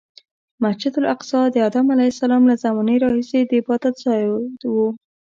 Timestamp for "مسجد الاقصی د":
0.63-1.57